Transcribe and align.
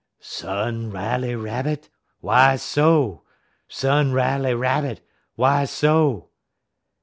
"'Son 0.19 0.89
Riley 0.89 1.35
Rabbit, 1.35 1.91
why 2.21 2.55
so? 2.55 3.21
Son 3.67 4.11
Riley 4.11 4.55
Rabbit, 4.55 5.01
why 5.35 5.63
so?' 5.65 6.31